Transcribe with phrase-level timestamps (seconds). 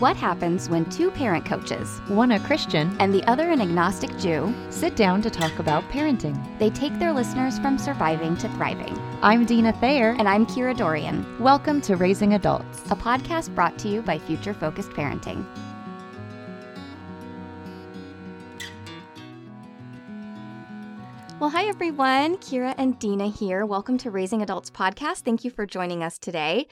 [0.00, 4.52] What happens when two parent coaches, one a Christian, and the other an agnostic Jew,
[4.68, 6.36] sit down to talk about parenting?
[6.58, 8.98] They take their listeners from surviving to thriving.
[9.22, 10.16] I'm Dina Thayer.
[10.18, 11.38] And I'm Kira Dorrian.
[11.38, 15.46] Welcome to Raising Adults, a podcast brought to you by Future Focused Parenting.
[21.38, 22.36] Well, hi everyone.
[22.38, 23.64] Kira and Dina here.
[23.64, 25.20] Welcome to Raising Adults podcast.
[25.20, 26.66] Thank you for joining us today.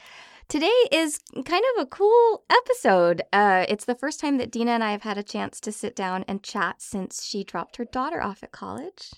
[0.53, 3.23] Today is kind of a cool episode.
[3.33, 5.97] Uh, it's the first time that Dina and I have had a chance to sit
[5.97, 9.13] down and chat since she dropped her daughter off at college.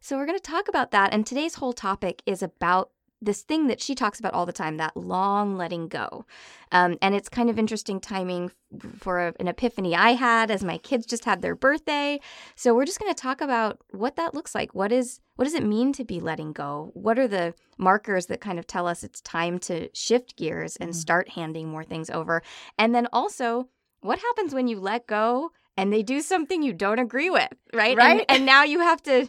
[0.00, 1.14] So, we're going to talk about that.
[1.14, 2.90] And today's whole topic is about
[3.22, 6.24] this thing that she talks about all the time that long letting go.
[6.72, 8.52] Um, and it's kind of interesting timing
[8.98, 12.20] for a, an epiphany i had as my kids just had their birthday.
[12.54, 14.74] So we're just going to talk about what that looks like.
[14.74, 16.90] What is what does it mean to be letting go?
[16.94, 20.90] What are the markers that kind of tell us it's time to shift gears and
[20.90, 20.98] mm-hmm.
[20.98, 22.42] start handing more things over?
[22.78, 23.68] And then also
[24.00, 27.96] what happens when you let go and they do something you don't agree with right?
[27.96, 28.20] Right.
[28.20, 29.28] and, and now you have to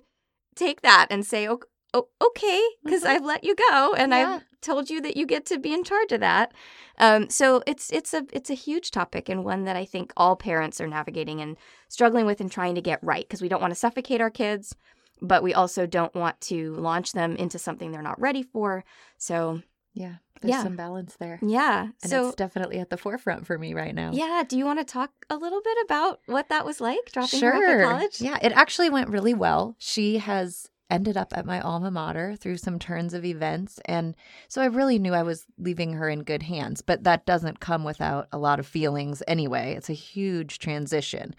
[0.55, 3.11] take that and say okay oh, okay, because mm-hmm.
[3.11, 4.35] I've let you go and yeah.
[4.35, 6.53] I've told you that you get to be in charge of that.
[6.97, 10.35] Um, so it's it's a it's a huge topic and one that I think all
[10.35, 13.71] parents are navigating and struggling with and trying to get right because we don't want
[13.71, 14.75] to suffocate our kids,
[15.21, 18.83] but we also don't want to launch them into something they're not ready for.
[19.17, 19.61] So
[19.93, 20.63] yeah, there's yeah.
[20.63, 21.39] some balance there.
[21.41, 21.89] Yeah.
[22.01, 24.11] And so, it's definitely at the forefront for me right now.
[24.13, 24.43] Yeah.
[24.47, 27.51] Do you want to talk a little bit about what that was like dropping sure.
[27.51, 28.21] her off at college?
[28.21, 29.75] Yeah, it actually went really well.
[29.77, 33.79] She has ended up at my alma mater through some turns of events.
[33.85, 34.13] And
[34.47, 37.83] so I really knew I was leaving her in good hands, but that doesn't come
[37.83, 39.73] without a lot of feelings anyway.
[39.73, 41.33] It's a huge transition.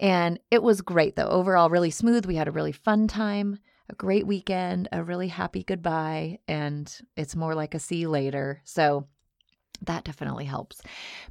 [0.00, 1.28] And it was great, though.
[1.28, 2.26] Overall, really smooth.
[2.26, 6.40] We had a really fun time, a great weekend, a really happy goodbye.
[6.48, 8.60] And it's more like a see you later.
[8.64, 9.06] So
[9.82, 10.82] that definitely helps.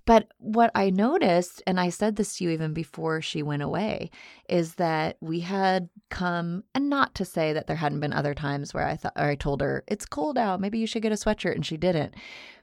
[0.05, 4.09] But what I noticed, and I said this to you even before she went away,
[4.49, 8.73] is that we had come, and not to say that there hadn't been other times
[8.73, 11.15] where I thought, or I told her, it's cold out, maybe you should get a
[11.15, 12.13] sweatshirt, and she didn't.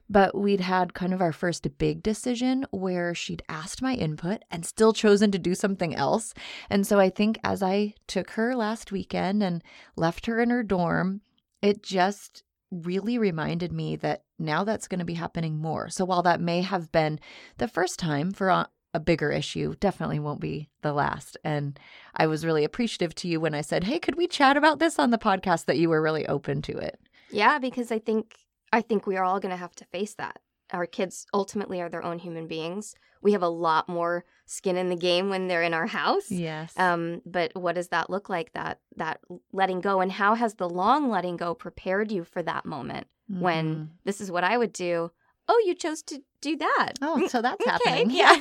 [0.09, 4.63] But we'd had kind of our first big decision where she'd asked my input and
[4.63, 6.33] still chosen to do something else.
[6.69, 9.63] And so I think as I took her last weekend and
[9.95, 11.21] left her in her dorm,
[11.61, 15.89] it just really reminded me that now that's going to be happening more.
[15.89, 17.19] So while that may have been
[17.57, 21.37] the first time for a, a, bigger issue, definitely won't be the last.
[21.43, 21.79] And
[22.15, 24.99] I was really appreciative to you when I said, "Hey, could we chat about this
[24.99, 26.99] on the podcast?" that you were really open to it.
[27.31, 28.35] Yeah, because I think
[28.73, 30.39] I think we are all going to have to face that.
[30.75, 32.95] Our kids ultimately are their own human beings.
[33.21, 36.29] We have a lot more skin in the game when they're in our house.
[36.29, 36.73] Yes.
[36.77, 38.51] Um, but what does that look like?
[38.53, 39.21] That that
[39.53, 43.41] letting go, and how has the long letting go prepared you for that moment mm-hmm.
[43.41, 45.11] when this is what I would do?
[45.47, 46.93] Oh, you chose to do that.
[47.01, 48.11] Oh, so that's okay, happening.
[48.11, 48.37] Yeah.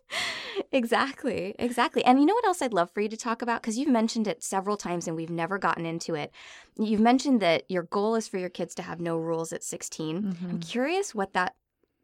[0.72, 1.54] exactly.
[1.58, 2.04] Exactly.
[2.04, 3.62] And you know what else I'd love for you to talk about?
[3.62, 6.32] Because you've mentioned it several times and we've never gotten into it.
[6.78, 10.22] You've mentioned that your goal is for your kids to have no rules at 16.
[10.22, 10.46] Mm-hmm.
[10.46, 11.54] I'm curious what that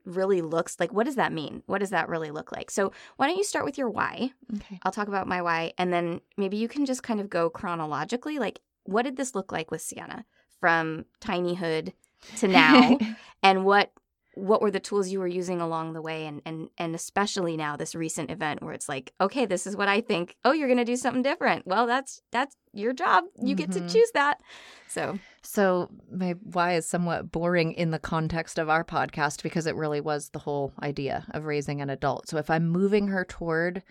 [0.04, 0.92] really looks like.
[0.92, 1.62] What does that mean?
[1.66, 2.70] What does that really look like?
[2.70, 4.32] So, why don't you start with your why?
[4.56, 4.78] Okay.
[4.82, 5.72] I'll talk about my why.
[5.78, 8.38] And then maybe you can just kind of go chronologically.
[8.38, 10.24] Like, what did this look like with Sienna
[10.60, 11.92] from tinyhood
[12.38, 12.98] to now?
[13.42, 13.92] and what
[14.34, 17.76] what were the tools you were using along the way and and and especially now
[17.76, 20.78] this recent event where it's like okay this is what i think oh you're going
[20.78, 23.56] to do something different well that's that's your job you mm-hmm.
[23.56, 23.88] get to mm-hmm.
[23.88, 24.40] choose that
[24.88, 29.76] so so my why is somewhat boring in the context of our podcast because it
[29.76, 33.82] really was the whole idea of raising an adult so if i'm moving her toward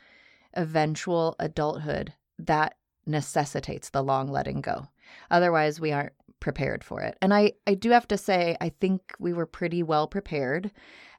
[0.55, 2.75] eventual adulthood that
[3.05, 4.87] necessitates the long letting go
[5.29, 7.17] otherwise we aren't prepared for it.
[7.21, 10.71] And I, I do have to say, I think we were pretty well prepared.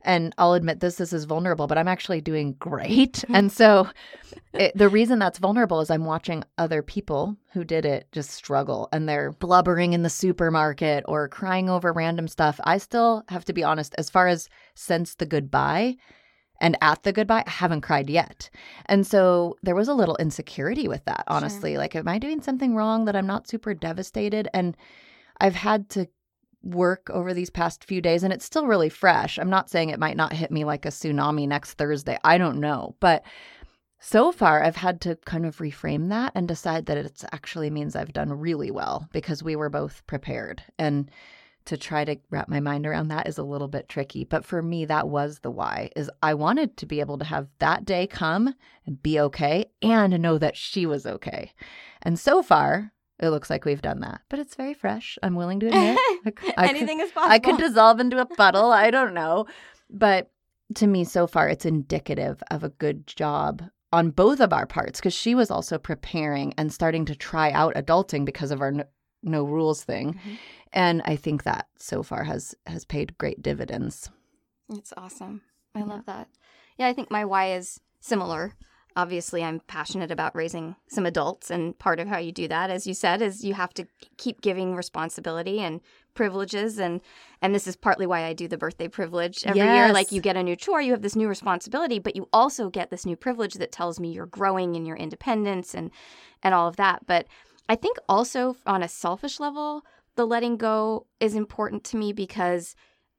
[0.05, 3.25] And I'll admit this, this is vulnerable, but I'm actually doing great.
[3.31, 3.89] and so
[4.53, 8.89] it, the reason that's vulnerable is I'm watching other people who did it just struggle
[8.93, 12.61] and they're blubbering in the supermarket or crying over random stuff.
[12.65, 15.97] I still have to be honest, as far as since the goodbye,
[16.63, 18.49] and at the goodbye, I haven't cried yet.
[18.87, 21.73] And so there was a little insecurity with that, honestly.
[21.73, 21.79] Sure.
[21.79, 24.49] Like, am I doing something wrong that I'm not super devastated?
[24.55, 24.77] And
[25.43, 26.07] I've had to
[26.63, 29.39] work over these past few days and it's still really fresh.
[29.39, 32.17] I'm not saying it might not hit me like a tsunami next Thursday.
[32.23, 32.95] I don't know.
[33.01, 33.25] But
[33.99, 37.97] so far, I've had to kind of reframe that and decide that it actually means
[37.97, 40.63] I've done really well because we were both prepared.
[40.79, 41.11] And
[41.65, 44.23] to try to wrap my mind around that is a little bit tricky.
[44.23, 47.49] But for me, that was the why is I wanted to be able to have
[47.59, 48.55] that day come
[48.87, 51.53] and be okay and know that she was okay.
[52.01, 52.93] And so far,
[53.23, 55.19] it looks like we've done that, but it's very fresh.
[55.23, 55.99] I'm willing to admit.
[56.59, 57.33] I, Anything could, is possible.
[57.33, 58.73] I could dissolve into a puddle.
[58.73, 59.47] I don't know.
[59.89, 60.31] But
[60.75, 64.99] to me so far it's indicative of a good job on both of our parts
[65.01, 68.85] because she was also preparing and starting to try out adulting because of our no,
[69.23, 70.15] no rules thing.
[70.15, 70.39] Mhm.
[70.73, 74.11] And I think that so far has has paid great dividends.
[74.71, 75.43] It's awesome.
[75.75, 75.85] I Yeah.
[75.85, 76.29] love that.
[76.79, 78.55] Yeah, I think my why is similar.
[78.97, 82.87] Obviously, I'm passionate about raising some adults, and part of how you do that, as
[82.87, 83.87] you said, is you have to
[84.19, 85.81] keep giving responsibility and
[86.15, 87.01] privileges, and
[87.41, 89.93] and this is partly why I do the birthday privilege every year.
[89.93, 92.91] Like you get a new chore, you have this new responsibility, but you also get
[92.91, 95.91] this new privilege that tells me you're growing in your independence and
[96.43, 97.07] and all of that.
[97.07, 97.27] But
[97.69, 99.85] I think also on a selfish level,
[100.17, 102.75] the letting go is important to me because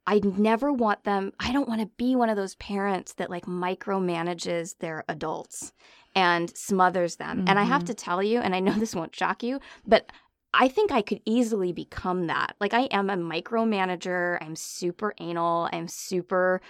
[0.06, 3.46] I never want them, I don't want to be one of those parents that like
[3.46, 5.72] micromanages their adults
[6.14, 7.42] and smothers them.
[7.46, 7.86] And I have Mhm.
[7.86, 10.10] to tell you, and I know this won't shock you, but
[10.52, 12.54] I think I could easily become that.
[12.60, 14.38] Like I am a micromanager.
[14.40, 15.68] I'm super anal.
[15.72, 16.60] I'm super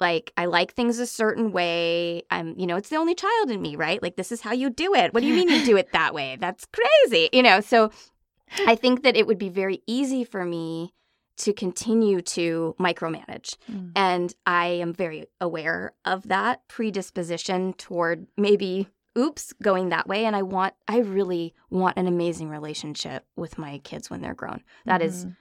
[0.00, 2.24] like I like things a certain way.
[2.30, 4.02] I'm, you know, it's the only child in me, right?
[4.02, 5.14] Like this is how you do it.
[5.14, 6.36] What do you mean you do it that way?
[6.40, 7.30] That's crazy.
[7.32, 7.90] You know, so
[8.66, 10.92] I think that it would be very easy for me
[11.42, 13.56] to continue to micromanage.
[13.70, 13.90] Mm.
[13.96, 20.24] And I am very aware of that predisposition toward maybe, oops, going that way.
[20.24, 24.62] And I want, I really want an amazing relationship with my kids when they're grown.
[24.86, 25.36] That is Mhm.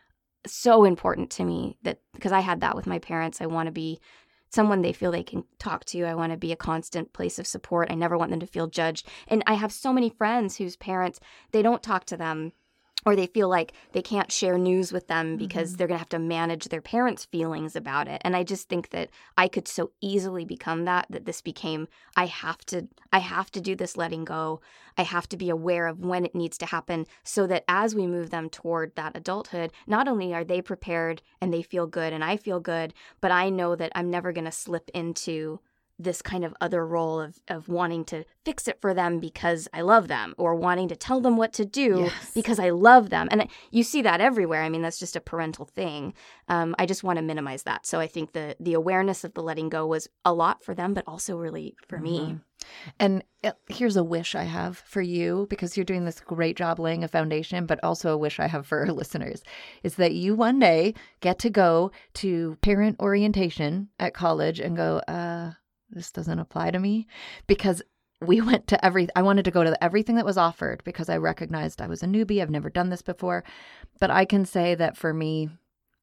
[0.47, 3.39] so important to me that because I had that with my parents.
[3.39, 3.99] I want to be
[4.49, 6.03] someone they feel they can talk to.
[6.03, 7.91] I want to be a constant place of support.
[7.91, 9.07] I never want them to feel judged.
[9.27, 11.19] And I have so many friends whose parents,
[11.51, 12.53] they don't talk to them
[13.05, 15.77] or they feel like they can't share news with them because Mhm.
[15.77, 18.21] they're going to have to manage their parents' feelings about it.
[18.23, 22.25] And I just think that I could so easily become that that this became I
[22.27, 24.61] have to I have to do this letting go.
[24.97, 28.07] I have to be aware of when it needs to happen so that as we
[28.07, 32.23] move them toward that adulthood, not only are they prepared and they feel good and
[32.23, 35.59] I feel good, but I know that I'm never going to slip into
[36.03, 39.81] this kind of other role of, of wanting to fix it for them because I
[39.81, 42.31] love them or wanting to tell them what to do Yes.
[42.33, 43.27] because I love them.
[43.31, 44.63] And you see that everywhere.
[44.63, 46.13] I mean, that's just a parental thing.
[46.47, 47.85] Um, I just want to minimize that.
[47.85, 50.93] So I think the the awareness of the letting go was a lot for them,
[50.93, 52.19] but also really for me.
[52.19, 52.41] Mhm.
[52.99, 56.77] And uh, here's a wish I have for you because you're doing this great job
[56.79, 59.41] laying a foundation, but also a wish I have for our listeners
[59.81, 64.97] is that you one day get to go to parent orientation at college and go,
[65.07, 65.51] uh,
[65.91, 67.07] this doesn't apply to me
[67.47, 67.81] because
[68.21, 71.17] we went to every I wanted to go to everything that was offered because I
[71.17, 72.41] recognized I was a newbie.
[72.41, 73.43] I've never done this before.
[73.99, 75.49] But I can say that for me,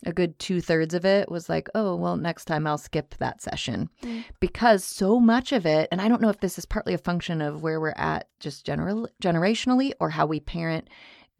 [0.06, 3.42] a good two thirds of it was like, oh, well, next time I'll skip that
[3.42, 4.24] session Mm.
[4.38, 7.42] because so much of it, and I don't know if this is partly a function
[7.42, 10.88] of where we're at just general generationally or how we parent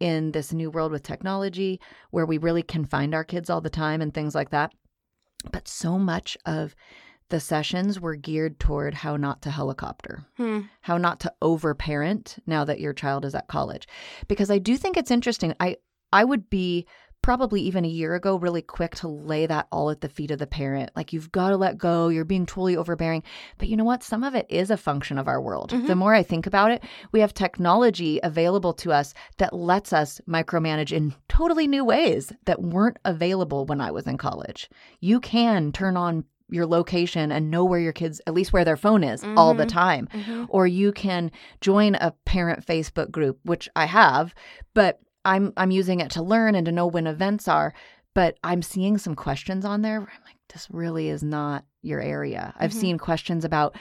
[0.01, 1.79] in this new world with technology
[2.11, 4.73] where we really can find our kids all the time and things like that.
[5.51, 6.75] But so much of
[7.29, 10.61] the sessions were geared toward how not to helicopter Hmm.
[10.81, 13.87] how not to overparent now that your child is at college.
[14.27, 15.77] Because i do think it's interesting i
[16.11, 16.85] i would be
[17.21, 20.39] probably even a year ago really quick to lay that all at the feet of
[20.39, 20.89] the parent.
[20.95, 23.23] Like you've got to let go you're being totally overbearing.
[23.57, 24.03] But you know what?
[24.03, 25.71] Some of it is a function of our world.
[25.71, 25.87] Mhm.
[25.87, 30.21] the more i think about it we have technology available to us that lets us
[30.27, 34.69] micromanage in totally new ways that weren't available when i was in college.
[35.01, 38.77] You can turn on your location and know where your kids at least where their
[38.77, 39.69] phone is all the Mhm.
[39.69, 40.45] time Mhm.
[40.49, 44.33] or you can join a parent Facebook group, which I have,
[44.73, 47.73] but I'm I'm using it to learn and to know when events are.
[48.15, 52.01] But I'm seeing some questions on there where I'm like, this really is not your
[52.01, 52.53] area.
[52.57, 52.81] I've Mhm.
[52.81, 53.75] seen questions about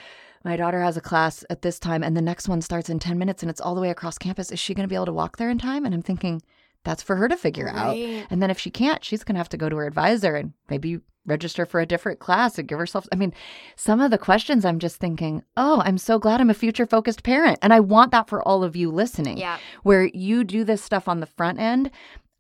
[0.45, 3.19] my daughter has a class at this time and the next one starts in 10
[3.19, 4.53] minutes and it's all the way across campus.
[4.53, 5.85] Is she going to be able to walk there in time?
[5.85, 6.43] And I'm thinking,
[6.85, 7.97] that's for her to figure out.
[7.97, 10.53] And then if she can't, she's going to have to go to her advisor and
[10.71, 13.07] maybe register for a different class and give herself.
[13.13, 13.35] I mean,
[13.77, 17.23] some of the questions I'm just thinking, oh, I'm so glad I'm a future focused
[17.23, 17.59] parent.
[17.61, 19.59] And I want that for all of you listening, Yeah.
[19.83, 21.91] where you do this stuff on the front end.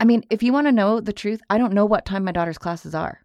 [0.00, 2.32] I mean, if you want to know the truth, I don't know what time my
[2.32, 3.20] daughter's classes are.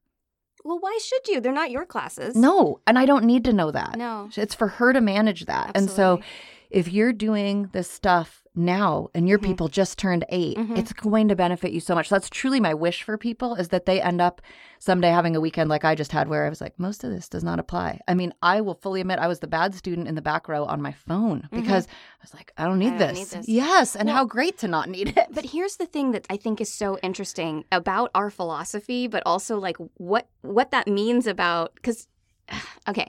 [0.66, 1.40] Well, why should you?
[1.40, 2.36] They're not your classes.
[2.36, 3.98] No, and I don't need to know that.
[3.98, 4.30] No.
[4.36, 5.72] It's for her to manage that.
[5.76, 6.26] And so Absolutely.
[6.74, 9.44] If you're doing this stuff now and your Mhm.
[9.46, 10.78] people just turned 8 Mhm.
[10.78, 12.10] it's going to benefit you so much.
[12.10, 14.42] So that's truly my wish for people is that they end up
[14.80, 17.28] someday having a weekend like I just had where I was like, most of this
[17.30, 18.00] does not apply.
[18.08, 20.66] I mean, I will fully admit I was the bad student in the back row
[20.66, 22.96] on my phone because I was like, I don't need, Mm-hmm.
[22.96, 23.34] I don't this.
[23.34, 23.50] need this.
[23.50, 23.96] Yes.
[23.96, 25.28] And Well- how great to not need it.
[25.32, 29.58] But here's the thing that I think is so interesting about our philosophy, but also
[29.60, 32.08] like what what that means about because
[32.90, 33.08] okay,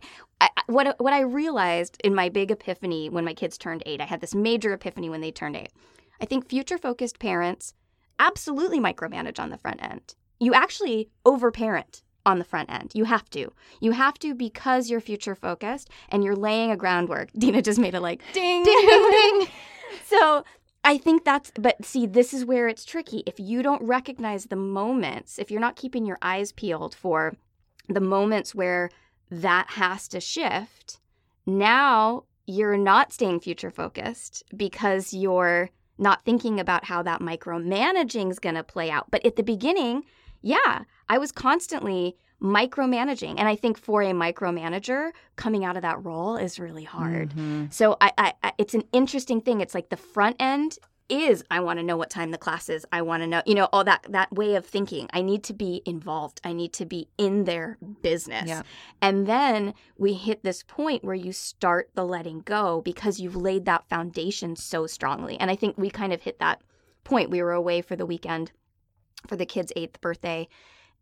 [0.57, 4.05] I, what what I realized in my big epiphany when my kids turned eight, I
[4.05, 5.71] had this major epiphany when they turned eight.
[6.21, 7.75] I think future focused parents
[8.19, 10.15] absolutely micromanage on the front end.
[10.41, 12.93] You actually overparent on the front end.
[12.95, 13.53] You have to.
[13.81, 17.31] You have to because you're future focused and you're laying a groundwork.
[17.39, 19.49] Dina just made a like ding, ding, ding, ding.
[20.07, 20.45] so
[20.85, 23.23] I think that's, but see, this is where it's tricky.
[23.27, 27.35] If you don't recognize the moments, if you're not keeping your eyes peeled for
[27.89, 28.91] the moments where
[29.43, 31.01] that has to shift,
[31.47, 38.39] now you're not staying future focused because you're not thinking about how that micromanaging is
[38.39, 39.11] going to play out.
[39.11, 40.05] But at the beginning,
[40.43, 43.37] yeah, I was constantly micromanaging.
[43.39, 47.31] And I think for a micromanager, coming out of that role is really hard.
[47.31, 47.67] Mm-hmm.
[47.71, 49.61] So I, I, I, it's an interesting thing.
[49.61, 52.87] It's like the front end is I want to know what time the class is.
[52.93, 55.09] I want to know, you know, all that that way of thinking.
[55.13, 56.41] I need to be involved.
[56.45, 58.49] I need to be in their business.
[58.49, 58.63] Yeah.
[59.03, 63.67] And then we hit this point where you start the letting go because you've laid
[63.67, 65.39] that foundation so strongly.
[65.39, 66.63] And I think we kind of hit that
[67.05, 67.31] point.
[67.31, 68.53] We were away for the weekend
[69.29, 70.49] for the kid's 8th birthday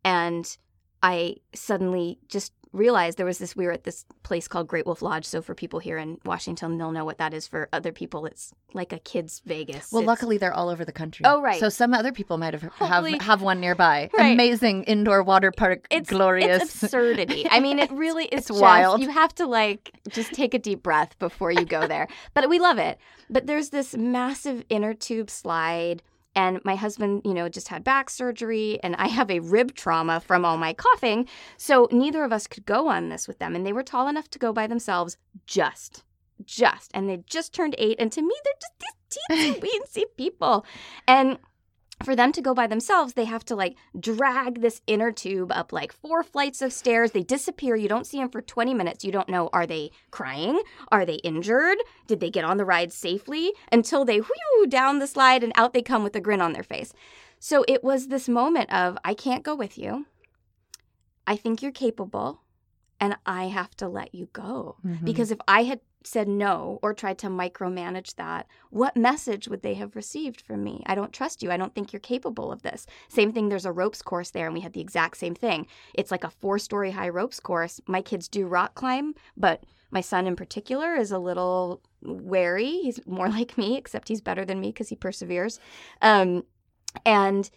[0.04, 0.56] and
[1.02, 5.02] I suddenly just realized there was this we were at this place called Great Wolf
[5.02, 5.24] Lodge.
[5.24, 7.46] So for people here in Washington, they'll know what that is.
[7.46, 9.92] For other people, it's like a kids Vegas.
[9.92, 10.06] Well, it's...
[10.06, 11.24] luckily they're all over the country.
[11.26, 11.60] Oh right.
[11.60, 14.10] So some other people might have have, have one nearby.
[14.22, 14.32] Right.
[14.34, 15.86] Amazing indoor water park.
[15.90, 16.62] It's glorious.
[16.62, 17.46] It's absurdity.
[17.50, 19.00] I mean, it really is just, wild.
[19.00, 22.08] You have to like just take a deep breath before you go there.
[22.34, 22.98] but we love it.
[23.30, 26.02] But there's this massive inner tube slide
[26.34, 30.20] and my husband, you know, just had back surgery and I have a rib trauma
[30.20, 31.28] from all my coughing.
[31.56, 33.54] So neither of us could go on this with them.
[33.54, 36.04] And they were tall enough to go by themselves just.
[36.44, 36.90] Just.
[36.94, 37.96] And they just turned eight.
[37.98, 40.64] And to me, they're just these teensy weensy people.
[41.06, 41.38] And
[42.04, 45.72] for them to go by themselves, they have to like drag this inner tube up
[45.72, 47.12] like four flights of stairs.
[47.12, 47.76] They disappear.
[47.76, 49.04] You don't see them for 20 minutes.
[49.04, 50.62] You don't know are they crying?
[50.90, 51.78] Are they injured?
[52.06, 53.52] Did they get on the ride safely?
[53.70, 56.62] Until they whew down the slide and out they come with a grin on their
[56.62, 56.92] face.
[57.38, 60.06] So it was this moment of I can't go with you.
[61.26, 62.42] I think you're capable
[63.00, 64.76] and I have to let you go.
[64.86, 65.04] Mm-hmm.
[65.04, 69.74] Because if I had said no or tried to micromanage that, what message would they
[69.74, 70.82] have received from me?
[70.86, 71.50] I don't trust you.
[71.50, 72.86] I don't think you're capable of this.
[73.08, 75.66] Same thing, there's a ropes course there, and we had the exact same thing.
[75.94, 77.80] It's like a four story high ropes course.
[77.86, 82.80] My kids do rock climb, but my son in particular is a little wary.
[82.82, 85.60] He's more like me, except he's better than me because he perseveres.
[86.00, 86.44] Um,
[87.06, 87.48] and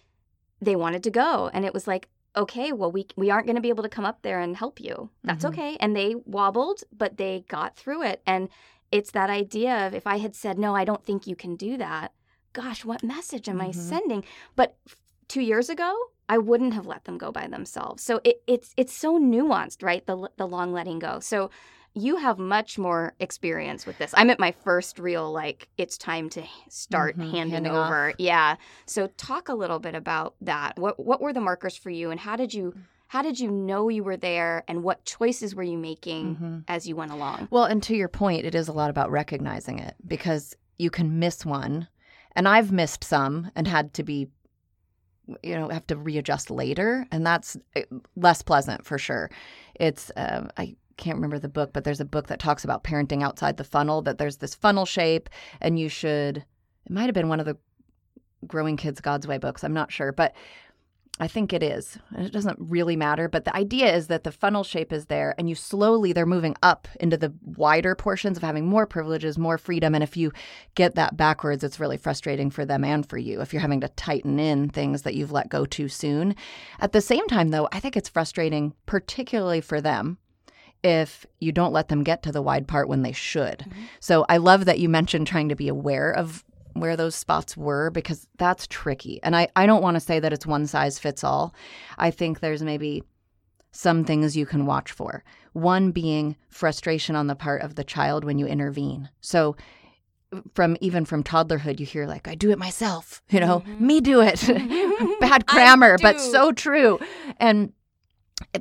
[0.62, 1.50] they wanted to go.
[1.54, 4.06] And it was like, okay, well, we we aren't going to be able to come
[4.06, 5.10] up there and help you.
[5.24, 5.60] That's mm-hmm.
[5.60, 5.77] okay.
[5.80, 8.22] And they wobbled, but they got through it.
[8.25, 8.50] And
[8.92, 11.77] it's that idea of if I had said, no, I don't think you can do
[11.77, 12.13] that,
[12.54, 13.70] gosh, what message am mm-hmm.
[13.70, 14.24] I sending?
[14.56, 14.77] But
[15.27, 15.96] two years ago,
[16.27, 18.04] I wouldn't have let them go by themselves.
[18.04, 20.06] So it, it's it's so nuanced, right?
[20.06, 21.20] The the long letting go.
[21.20, 21.50] So
[21.96, 24.14] you have much more experience with this.
[24.16, 28.10] I'm at my first real like it's time to start mm-hmm, handing, handing, over.
[28.10, 28.16] Off.
[28.20, 28.58] Yeah.
[28.86, 30.78] So talk a little bit about that.
[30.78, 32.75] What what were the markers for you and how did you
[33.08, 36.60] how did you know you were there and what choices were you making mm-hmm.
[36.68, 37.48] as you went along?
[37.50, 41.18] Well, and to your point, it is a lot about recognizing it because you can
[41.18, 41.88] miss one.
[42.36, 44.28] And I've missed some and had to be
[45.42, 47.84] you know have to readjust later and that's eh,
[48.16, 49.32] less pleasant for sure
[49.74, 53.24] it's um, i can't remember the book, but there's a book that talks about parenting
[53.24, 55.30] outside the funnel, that there's this funnel shape,
[55.62, 57.58] and you should, it might have been one of the
[58.48, 59.64] Growing Kids God's Way books.
[59.64, 60.34] I'm not sure, but
[61.18, 61.98] I think it is.
[62.18, 65.48] It doesn't really matter, but the idea is that the funnel shape is there and
[65.48, 69.96] you slowly they're moving up into the wider portions of having more privileges, more freedom
[69.96, 70.34] and if you
[70.75, 73.88] get that backwards it's really frustrating for them and for you if you're having to
[73.90, 76.36] tighten in things that you've let go too soon.
[76.82, 80.18] At the same time though, I think it's frustrating particularly for them
[80.86, 83.60] if you don't let them get to the wide part when they should.
[83.60, 83.84] Mm-hmm.
[84.00, 87.89] So I love that you mentioned trying to be aware of where those spots were
[87.89, 89.20] because that's tricky.
[89.24, 91.56] And I, I don't want to say that it's one size fits all.
[91.98, 93.01] I think there's maybe
[93.72, 95.24] some things you can watch for.
[95.54, 99.10] One being frustration on the part of the child when you intervene.
[99.22, 99.56] So
[100.54, 103.88] from even from toddlerhood you hear like I do it myself, you know, mm-hmm.
[103.88, 104.39] me do it.
[105.20, 107.00] Bad grammar, but so true.
[107.39, 107.74] And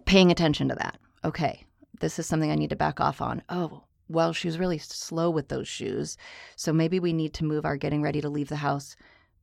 [0.06, 0.98] paying attention to that.
[1.24, 1.64] Okay,
[2.04, 3.40] this is something I need to back off on.
[3.48, 6.18] Oh, well, she was really slow with those shoes.
[6.54, 8.94] So maybe we need to move our getting ready to leave the house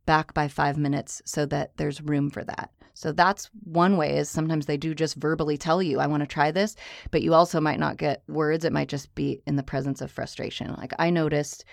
[0.05, 2.69] back by five minutes so that there's room for that.
[2.93, 6.27] So that's one way is sometimes they do just verbally tell you, I want to
[6.27, 6.75] try this,
[7.09, 8.63] but you also might not get words.
[8.63, 10.75] It might just be in the presence of frustration.
[10.77, 11.65] Like I noticed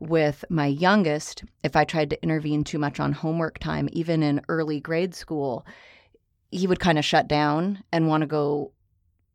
[0.00, 4.40] with my youngest, if I tried to intervene too much on homework time, even in
[4.48, 5.64] early grade school,
[6.50, 8.72] he would kind of shut down and want to go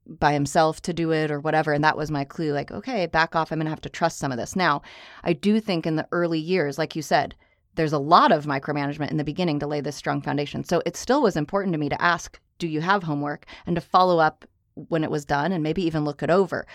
[0.07, 1.73] by himself to do it or whatever.
[1.73, 3.51] And that was my clue like, okay, back off.
[3.51, 4.55] I'm going to have to trust some of this.
[4.55, 4.81] Now,
[5.23, 7.35] I do think in the early years, like you said,
[7.75, 10.63] there's a lot of micromanagement in the beginning to lay this strong foundation.
[10.63, 13.81] So it still was important to me to ask, do you have homework and to
[13.81, 14.45] follow up
[14.89, 16.65] when it was done and maybe even look it over.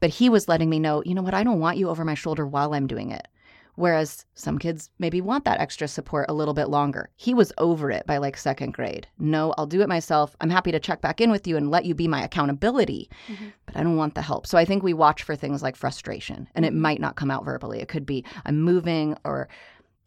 [0.00, 2.14] But he was letting me know, you know what, I don't want you over my
[2.14, 3.28] shoulder while I'm doing it.
[3.76, 7.10] Whereas some kids maybe want that extra support a little bit longer.
[7.16, 9.06] He was over it by like second grade.
[9.18, 10.36] No, I'll do it myself.
[10.40, 13.48] I'm happy to check back in with you and let you be my accountability, mm-hmm.
[13.66, 14.46] but I don't want the help.
[14.46, 16.82] So I think we watch for things like frustration, and it mm-hmm.
[16.82, 17.80] might not come out verbally.
[17.80, 19.48] It could be I'm moving or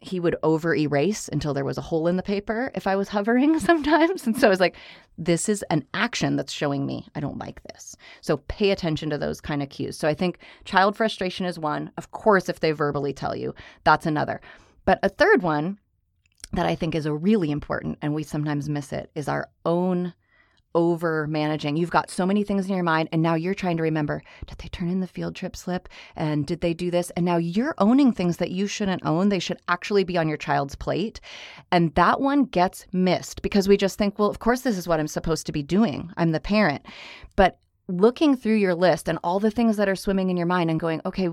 [0.03, 3.09] he would over erase until there was a hole in the paper if I was
[3.09, 4.27] hovering sometimes.
[4.27, 4.75] And so I was like,
[5.17, 7.95] this is an action that's showing me I don't like this.
[8.21, 9.97] So pay attention to those kind of cues.
[9.97, 11.91] So I think child frustration is one.
[11.97, 14.41] Of course, if they verbally tell you, that's another.
[14.85, 15.79] But a third one
[16.51, 20.13] that I think is a really important, and we sometimes miss it, is our own
[20.75, 21.75] over managing.
[21.75, 24.57] You've got so many things in your mind, and now you're trying to remember did
[24.57, 25.89] they turn in the field trip slip?
[26.15, 27.09] And did they do this?
[27.11, 29.29] And now you're owning things that you shouldn't own.
[29.29, 31.19] They should actually be on your child's plate.
[31.71, 34.99] And that one gets missed because we just think, well, of course, this is what
[34.99, 36.11] I'm supposed to be doing.
[36.17, 36.85] I'm the parent.
[37.35, 40.69] But looking through your list and all the things that are swimming in your mind
[40.69, 41.29] and going, okay,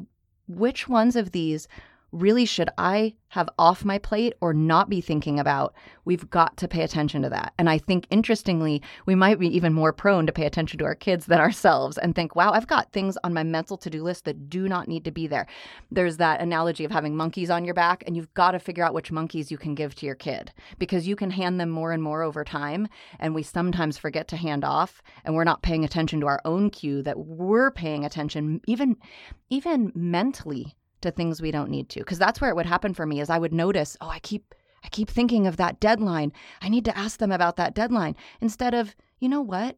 [0.48, 1.68] which ones of these
[2.12, 5.74] really should I have off my plate or not be thinking about?
[6.04, 7.52] We've got to pay attention to that.
[7.58, 10.94] And I think interestingly, we might be even more prone to pay attention to our
[10.94, 14.24] kids than ourselves and think, wow, I've got things on my mental to do list
[14.24, 15.46] that do not need to be there.
[15.90, 18.94] There's that analogy of having monkeys on your back, and you've got to figure out
[18.94, 22.02] which monkeys you can give to your kid because you can hand them more and
[22.02, 22.88] more over time.
[23.18, 26.70] And we sometimes forget to hand off, and we're not paying attention to our own
[26.70, 28.96] cue that we're paying attention, even,
[29.50, 33.06] even mentally to things we don't need to because that's where it would happen for
[33.06, 34.54] me is i would notice oh i keep
[34.84, 36.32] i keep thinking of that deadline.
[36.62, 38.16] I need to ask them about that deadline.
[38.40, 39.76] Instead of you know what?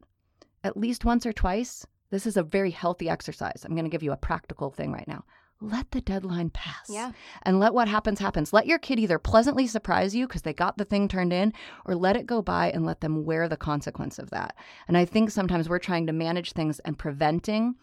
[0.63, 3.65] At least once or twice this is a very healthy exercise.
[3.65, 5.25] I'm going to give you a practical thing right now.
[5.63, 7.13] Let the deadline pass yeah.
[7.45, 8.53] and let what happens happens.
[8.53, 11.53] Let your kid either pleasantly surprise you because they got the thing turned in
[11.87, 14.57] or let it go by and let them wear the consequence of that.
[14.89, 17.77] And i think sometimes we're trying to manage things and preventing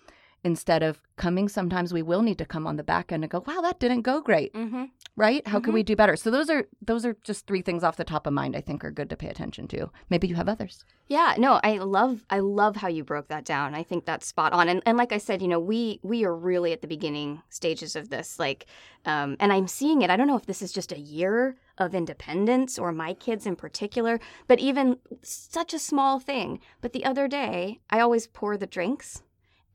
[0.43, 3.43] instead of coming sometimes we will need to come on the back end and go
[3.45, 4.53] wow that didn't go great.
[4.53, 4.85] Mm-hmm.
[5.15, 5.45] right?
[5.47, 5.65] How mm-hmm.
[5.65, 6.15] can we do better?
[6.15, 8.83] So those are those are just three things off the top of mind i think
[8.83, 9.89] are good to pay attention to.
[10.09, 10.85] Maybe you have others.
[11.07, 13.75] Yeah no i love i love how you broke that down.
[13.75, 14.69] I think that's spot on.
[14.69, 17.95] And, and like i said you know we we are really at the beginning stages
[17.95, 18.65] of this like
[19.05, 20.09] um, and i'm seeing it.
[20.09, 23.55] I don't know if this is just a year of independence or my kids in
[23.55, 26.59] particular but even such a small thing.
[26.81, 29.21] But the other day i always pour the drinks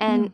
[0.01, 0.33] and mm.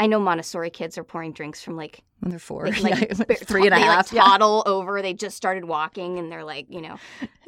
[0.00, 3.34] I know Montessori kids are pouring drinks from like when they're four, they, like, yeah,
[3.36, 4.08] three and a half.
[4.08, 4.72] They, like, toddle yeah.
[4.72, 5.02] over.
[5.02, 6.96] They just started walking, and they're like, you know,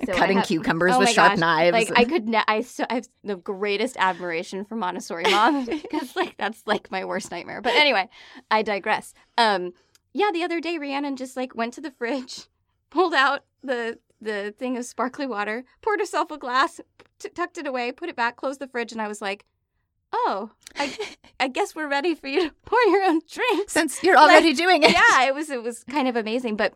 [0.05, 1.73] so cutting have, cucumbers oh with sharp gosh, knives.
[1.73, 6.15] Like I could, ne- I, so, I have the greatest admiration for Montessori moms because
[6.15, 7.63] like that's like my worst nightmare.
[7.63, 8.11] But anyway,
[8.51, 9.15] I digress.
[9.39, 9.73] Um,
[10.13, 12.49] yeah, the other day Rhiannon just like went to the fridge,
[12.91, 16.83] pulled out the the thing of sparkly water, poured herself a glass,
[17.19, 19.47] t- tucked it away, put it back, closed the fridge, and I was like,
[20.13, 20.97] oh, I,
[21.41, 23.73] I guess we're ready for you to pour your own drinks.
[23.73, 24.93] Since you're already like, doing it.
[24.93, 26.57] Yeah, it was it was kind of amazing.
[26.57, 26.75] But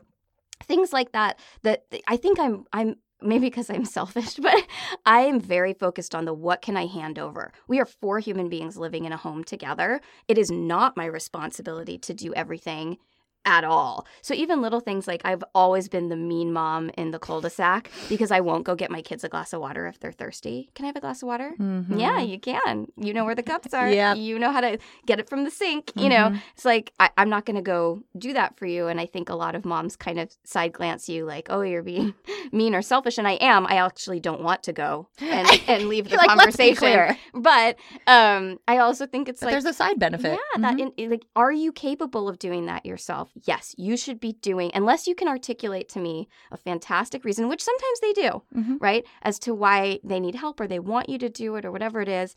[0.64, 4.66] things like that, that I think I'm I'm maybe because I'm selfish, but
[5.04, 7.52] I am very focused on the what can I hand over.
[7.66, 10.00] We are four human beings living in a home together.
[10.28, 12.98] It is not my responsibility to do everything
[13.46, 14.06] at all.
[14.20, 18.30] So even little things like I've always been the mean mom in the cul-de-sac because
[18.32, 20.70] I won't go get my kids a glass of water if they're thirsty.
[20.74, 21.54] Can I have a glass of water?
[21.58, 21.98] Mm-hmm.
[21.98, 22.88] Yeah, you can.
[22.96, 23.88] You know where the cups are.
[23.88, 24.14] yeah.
[24.14, 25.86] You know how to get it from the sink.
[25.86, 26.00] Mm-hmm.
[26.00, 26.38] You know, mm-hmm.
[26.54, 28.88] it's like I, am not going to go do that for you.
[28.88, 31.84] And I think a lot of moms kind of side glance you like, oh, you're
[31.84, 32.14] being
[32.52, 33.16] mean or selfish.
[33.16, 33.66] And I am.
[33.66, 37.16] I actually don't want to go and, and leave the like, conversation.
[37.32, 37.76] But
[38.08, 40.32] um, I also think it's but like there's a side benefit.
[40.32, 40.62] Yeah, mm-hmm.
[40.62, 43.30] that in, like, are you capable of doing that yourself?
[43.44, 47.62] Yes, you should be doing, unless you can articulate to me a fantastic reason, which
[47.62, 48.76] sometimes they do, mm-hmm.
[48.80, 49.04] right?
[49.22, 52.00] As to why they need help or they want you to do it or whatever
[52.00, 52.34] it is.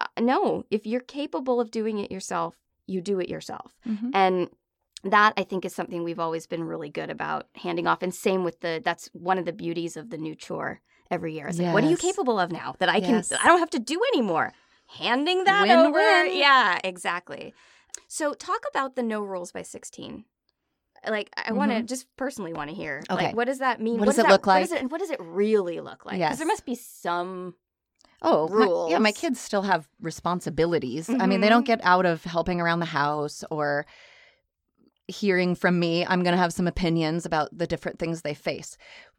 [0.00, 3.76] Uh, no, if you're capable of doing it yourself, you do it yourself.
[3.86, 4.10] Mm-hmm.
[4.14, 4.48] And
[5.04, 8.02] that I think is something we've always been really good about handing off.
[8.02, 11.48] And same with the, that's one of the beauties of the new chore every year.
[11.48, 11.66] It's yes.
[11.66, 13.32] like, what are you capable of now that I can, yes.
[13.32, 14.52] I don't have to do anymore?
[14.98, 15.98] Handing that win, over.
[15.98, 16.36] Win.
[16.36, 17.54] Yeah, exactly.
[18.08, 20.24] So talk about the no rules by 16
[21.08, 21.86] like I want to mm-hmm.
[21.86, 23.02] just personally want to hear.
[23.10, 23.26] Okay.
[23.26, 23.94] Like, what does that mean?
[23.94, 24.70] What, what does, it that, look like?
[24.70, 26.16] What, it, what does it really look like?
[26.16, 26.38] Because yes.
[26.38, 27.54] there must be some
[28.22, 28.90] Oh, rules.
[28.90, 31.08] My, yeah, my kids still have responsibilities.
[31.08, 31.22] Mm-hmm.
[31.22, 31.78] I mean, they don't mm-hmm.
[31.78, 33.86] get out of helping around the house or
[35.06, 36.04] hearing from me.
[36.04, 38.76] I'm going to have some opinions about the different things they face.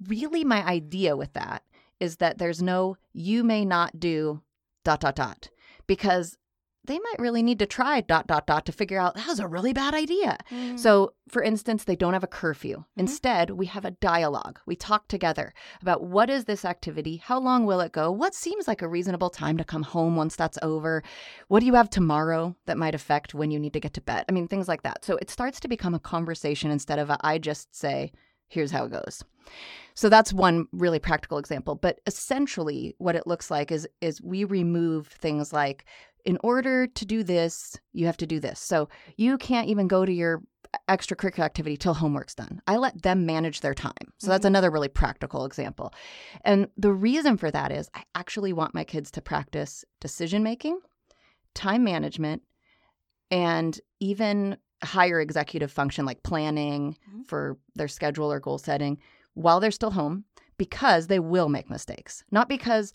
[0.08, 1.64] Really, my idea with that
[2.00, 4.42] is that there's no, you may not do
[4.84, 5.50] dot, dot, dot.
[5.88, 6.38] Because
[6.86, 9.48] they might really need to try dot dot dot to figure out that was a
[9.48, 10.38] really bad idea.
[10.50, 10.80] Mm.
[10.80, 12.78] So, for instance, they don't have a curfew.
[12.78, 13.00] Mm-hmm.
[13.00, 14.60] Instead, we have a dialogue.
[14.66, 17.18] We talk together about what is this activity?
[17.18, 18.12] How long will it go?
[18.12, 21.04] What seems like a reasonable time to come home once that's over?
[21.48, 24.26] What do you have tomorrow that might affect when you need to get to bed?
[24.28, 25.06] I mean, things like that.
[25.06, 28.12] So, it starts to become a conversation instead of a, I just say,
[28.52, 29.24] here's how it goes.
[29.94, 34.44] So that's one really practical example, but essentially what it looks like is is we
[34.44, 35.86] remove things like
[36.26, 38.60] in order to do this, you have to do this.
[38.60, 40.42] So you can't even go to your
[40.90, 42.62] extracurricular activity till homework's done.
[42.66, 44.14] I let them manage their time.
[44.20, 44.48] So that's Mhm.
[44.50, 45.94] another really practical example.
[46.46, 50.80] And the reason for that is I actually want my kids to practice decision making,
[51.54, 52.44] time management,
[53.30, 57.28] and even higher executive function like planning Mhm.
[57.28, 58.98] for their schedule or goal setting
[59.34, 60.26] while they're still home
[60.58, 62.24] because they will make mistakes.
[62.32, 62.94] Not because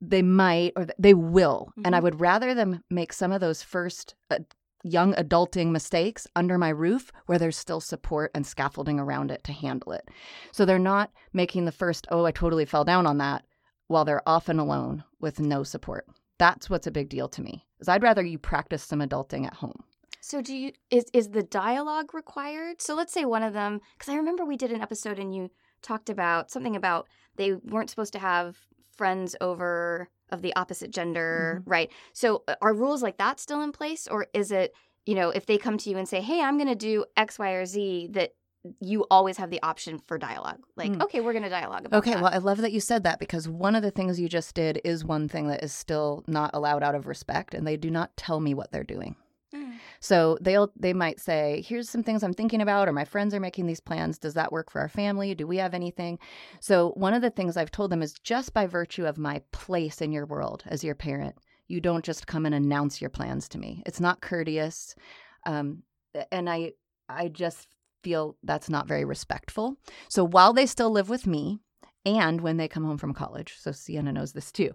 [0.00, 1.72] they might or they will.
[1.84, 2.02] And I Mhm.
[2.02, 4.38] would rather them make some of those first uh,
[4.82, 9.52] young adulting mistakes under my roof where there's still support and scaffolding around it to
[9.52, 10.08] handle it.
[10.52, 13.44] So they're not making the first, oh, I totally fell down on that
[13.88, 16.06] while they're often alone with no support.
[16.38, 17.64] That's what's a big deal to me.
[17.80, 19.82] Is I'd rather you practice some adulting at home.
[20.20, 22.82] So do you is is the dialogue required?
[22.82, 25.50] So let's say one of them cuz I remember we did an episode and you
[25.82, 27.06] talked about something about
[27.36, 28.56] they weren't supposed to have
[28.96, 31.90] friends over of the opposite gender, right?
[32.12, 35.46] So uh, are rules like that still in place or is it, you know, if
[35.46, 38.08] they come to you and say, "Hey, I'm going to do X, Y, or Z,"
[38.12, 38.32] that
[38.80, 40.58] you always have the option for dialogue.
[40.76, 41.02] Like, Mm.
[41.04, 42.20] okay, we're going to dialogue about Okay, that.
[42.22, 44.80] well, I love that you said that because one of the things you just did
[44.82, 48.16] is one thing that is still not allowed out of respect, and they do not
[48.16, 49.14] tell me what they're doing.
[49.56, 49.78] Mm.
[50.00, 53.40] So they'll they might say, "Here's some things I'm thinking about," or "My friends are
[53.40, 54.18] making these plans.
[54.18, 55.34] Does that work for our family?
[55.34, 56.18] Do we have anything?"
[56.60, 60.00] So one of the things I've told them is just by virtue of my place
[60.00, 61.36] in your world as your parent,
[61.68, 63.82] you don't just come and announce your plans to me.
[63.86, 64.94] It's not courteous,
[65.44, 65.82] um,
[66.30, 66.72] and I
[67.08, 67.68] I just
[68.02, 69.76] feel that's not very respectful.
[70.08, 71.60] So while they still live with me,
[72.04, 74.72] and when they come home from college, so Sienna knows this too,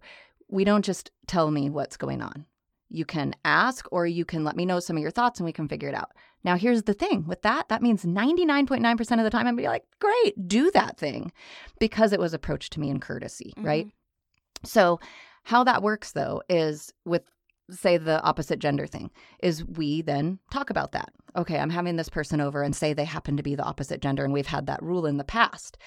[0.50, 2.46] we don't just tell me what's going on.
[2.91, 5.54] You can ask or you can let me know some of your thoughts and we
[5.54, 6.12] can figure it out.
[6.43, 9.84] Now, here's the thing with that, that means 99.9% of the time I'm be like,
[9.99, 11.32] great, do that thing
[11.80, 13.86] because it was approached to me in courtesy, right?
[13.86, 14.67] Mm-hmm.
[14.67, 14.99] So,
[15.43, 17.23] how that works though is with,
[17.69, 19.10] say, the opposite gender thing,
[19.41, 21.12] is we then talk about that.
[21.36, 24.23] Okay, I'm having this person over and say they happen to be the opposite gender,
[24.23, 25.77] and we've had that rule in the past.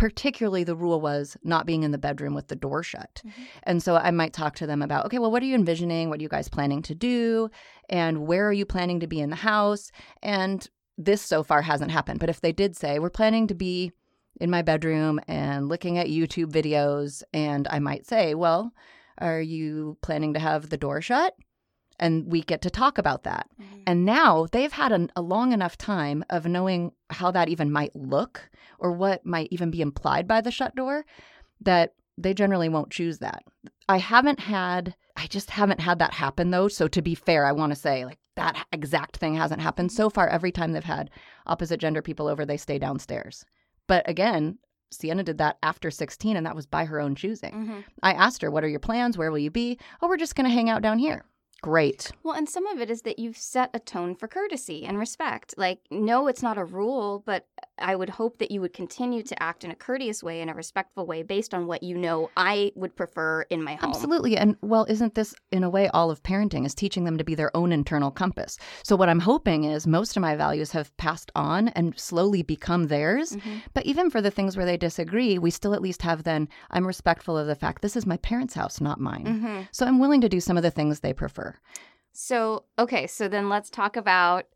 [0.00, 3.20] Particularly, the rule was not being in the bedroom with the door shut.
[3.24, 3.32] Mhm.
[3.64, 6.08] And so I might talk to them about, okay, well, what are you envisioning?
[6.08, 7.50] What are you guys planning to do?
[7.90, 9.92] And where are you planning to be in the house?
[10.22, 12.18] And this so far hasn't happened.
[12.18, 13.92] But if they did say, we're planning to be
[14.40, 18.72] in my bedroom and looking at YouTube videos, and I might say, well,
[19.18, 21.34] are you planning to have the door shut?
[22.00, 23.46] And we get to talk about that.
[23.60, 23.82] Mhm.
[23.86, 27.94] And now they've had an, a long enough time of knowing how that even might
[27.94, 31.04] look or what might even be implied by the shut door
[31.60, 33.44] that they generally won't choose that.
[33.88, 36.68] I haven't had, I just haven't had that happen though.
[36.68, 39.92] So to be fair, I want to say like that exact thing hasn't happened.
[39.92, 41.10] So far, every time they've had
[41.46, 43.44] opposite gender people over, they stay downstairs.
[43.86, 44.58] But again,
[44.92, 47.52] Sienna did that after 16 and that was by her own choosing.
[47.52, 47.84] Mhm.
[48.02, 49.18] I asked her, What are your plans?
[49.18, 49.78] Where will you be?
[50.00, 51.24] Oh, we're just going to hang out down here.
[51.62, 52.10] Great.
[52.22, 55.54] Well, and some of it is that you've set a tone for courtesy and respect.
[55.58, 57.46] Like, no, it's not a rule, but
[57.80, 60.54] I would hope that you would continue to act in a courteous way, in a
[60.54, 63.90] respectful way, based on what you know I would prefer in my home.
[63.90, 64.36] Absolutely.
[64.36, 67.34] And well, isn't this in a way all of parenting is teaching them to be
[67.34, 68.58] their own internal compass?
[68.82, 72.88] So what I'm hoping is most of my values have passed on and slowly become
[72.88, 73.36] theirs.
[73.36, 73.62] Mhm.
[73.74, 76.86] But even for the things where they disagree, we still at least have then I'm
[76.86, 79.24] respectful of the fact this is my parents' house, not mine.
[79.24, 79.68] Mhm.
[79.72, 81.56] So I'm willing to do some of the things they prefer.
[82.12, 84.46] So, okay, so then let's talk about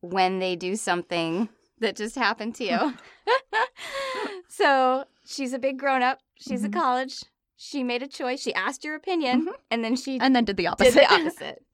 [0.00, 1.48] when they do something
[1.84, 2.94] that just happened to you.
[4.48, 6.66] so, she's a big grown up, she's Mhm.
[6.66, 7.24] at college,
[7.56, 9.52] she made a choice, she asked your opinion, Mhm.
[9.70, 10.94] and then she And then did the did opposite.
[10.94, 11.64] the opposite.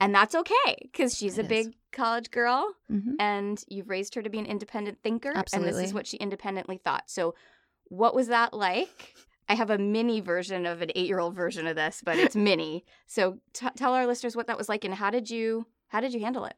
[0.00, 1.66] and that's okay because she's It a is.
[1.66, 3.14] big college girl Mhm.
[3.20, 5.32] and you've raised her to be an independent thinker.
[5.34, 5.68] Absolutely.
[5.70, 7.04] And this is what she independently thought.
[7.10, 7.34] So,
[7.84, 9.14] what was that like?
[9.48, 12.34] I have a mini version of an eight year old version of this, but it's
[12.34, 12.84] mini.
[13.06, 16.14] So, t- tell our listeners what that was like and how did you how did
[16.14, 16.56] you handle it?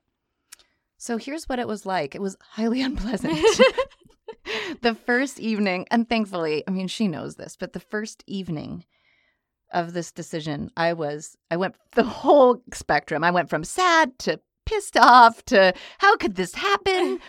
[1.04, 2.14] So here's what it was like.
[2.14, 3.38] It was highly unpleasant.
[4.80, 8.86] the first evening, and thankfully, I mean, she knows this, but the first evening
[9.70, 13.22] of this decision, I was, I went the whole spectrum.
[13.22, 17.20] I went from sad to pissed off to how could this happen?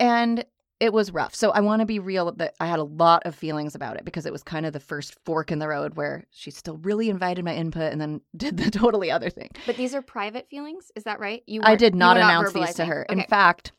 [0.00, 0.46] and
[0.82, 1.32] it was rough.
[1.32, 4.04] So I want to be real that I had a lot of feelings about it
[4.04, 7.08] because it was kind of the first fork in the road where she still really
[7.08, 9.50] invited my input and then did the totally other thing.
[9.64, 11.44] But these are private feelings, is that right?
[11.46, 13.06] You I did not announce these to her.
[13.08, 13.20] Okay.
[13.20, 13.70] In fact,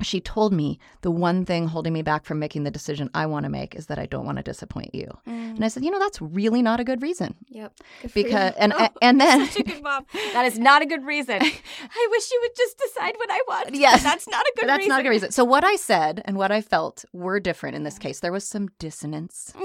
[0.00, 3.44] she told me the one thing holding me back from making the decision I want
[3.44, 5.06] to make is that I don't want to disappoint you.
[5.28, 7.34] Mm, And I said, you know, that's really not a good reason.
[7.48, 7.74] yep.
[8.00, 8.14] Good.
[8.14, 10.06] Because and Oh, and then such a good mom.
[10.32, 11.36] That is not a good reason.
[11.42, 13.74] I wish you would just decide what I want.
[13.74, 14.02] Yes.
[14.02, 14.88] that's not a good that's reason.
[14.88, 15.30] not a good reason.
[15.30, 18.20] So what I said and what I felt were different in this case.
[18.20, 19.52] There was some dissonance.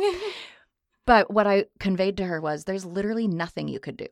[1.05, 4.07] But what I conveyed to her was there's literally nothing you could do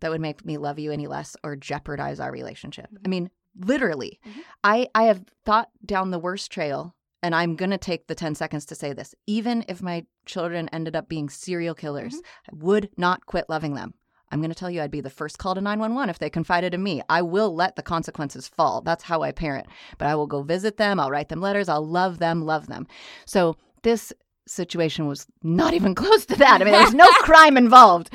[0.00, 2.88] that would make me love you any less or jeopardize our relationship.
[3.04, 4.20] I mean, literally.
[4.26, 4.42] Mhm.
[4.64, 8.34] I I have thought down the worst trail and I'm going to take the 10
[8.34, 9.14] seconds to say this.
[9.26, 12.14] Even if my children ended up being serial killers,
[12.50, 13.94] I would not quit loving them.
[14.32, 16.72] I'm going to tell you I'd be the first call to 911 if they confided
[16.72, 17.02] in me.
[17.10, 18.80] I will let the consequences fall.
[18.80, 19.66] That's how I parent.
[19.98, 22.86] But I will go visit them, I'll write them letters, I'll love them, love them.
[23.26, 24.12] So this
[24.46, 26.60] situation was not even close to that.
[26.60, 28.14] I mean, there was no crime involved.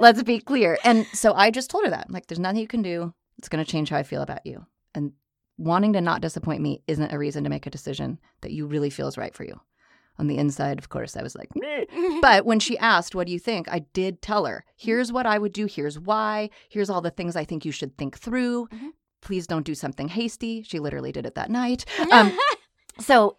[0.00, 0.78] Let's be clear.
[0.84, 2.10] And so I just told her that.
[2.10, 3.14] Like, there's nothing you can do.
[3.38, 4.64] It's going to change how I feel about you.
[4.94, 5.12] And
[5.58, 8.90] wanting to not disappoint me isn't a reason to make a decision that you really
[8.90, 9.60] feel is right for you.
[10.18, 11.84] On the inside, of course, I was like, "Meh."
[12.22, 13.68] but when she asked, What do you think?
[13.70, 15.66] I did tell her, Here's what I would do.
[15.66, 16.48] Here's why.
[16.70, 18.68] Here's all the things I think you should think through.
[18.68, 18.90] Mhm.
[19.20, 20.62] Please don't do something hasty.
[20.62, 21.84] She literally did it that night.
[22.12, 22.38] Um,
[22.98, 23.36] so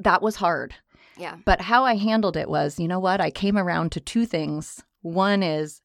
[0.00, 0.74] that was hard.
[1.16, 1.36] yeah.
[1.44, 3.20] But how I handled it was, you know what?
[3.20, 4.82] I came around to two things.
[5.02, 5.80] One is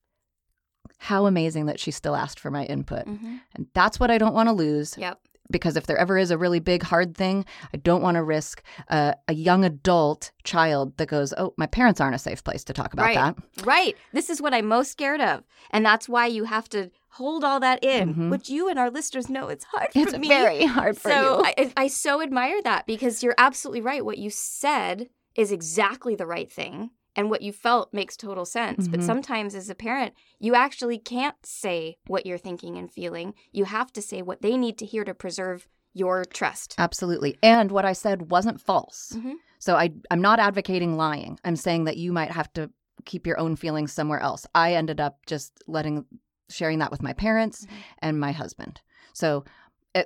[1.10, 3.06] how amazing that she still asked for my input.
[3.08, 3.40] Mhm.
[3.56, 5.20] And that's what I don't want to lose Yep.
[5.50, 8.62] because if there ever is a really big, hard thing, I don't want to risk
[8.90, 12.74] uh, a young adult child that goes, Oh, my parents aren't a safe place to
[12.74, 13.16] talk about Right.
[13.16, 13.66] that.
[13.66, 13.98] Right.
[14.14, 15.44] This is what I'm most scared of.
[15.72, 18.30] And that's why you have to hold all that in, Mhm.
[18.30, 20.04] which you and our listeners know it's hard for me.
[20.04, 21.46] It's very hard for so you.
[21.58, 24.06] I I so admire that because you're absolutely right.
[24.06, 26.92] What you said is exactly the right thing.
[27.16, 28.88] And what you felt makes total sense.
[28.88, 29.06] But Mhm.
[29.06, 33.34] sometimes as a parent, you actually can't say what you're thinking and feeling.
[33.52, 36.76] You have to say what they need to hear to preserve your trust.
[36.78, 37.38] Absolutely.
[37.44, 39.12] And what I said wasn't false.
[39.16, 39.34] Mhm.
[39.60, 41.38] So I, I'm not advocating lying.
[41.44, 42.72] I'm saying that you might have to
[43.04, 44.46] keep your own feelings somewhere else.
[44.56, 46.06] I ended up just letting,
[46.50, 47.70] sharing that with my parents Mhm.
[48.00, 48.80] and my husband.
[49.14, 49.44] So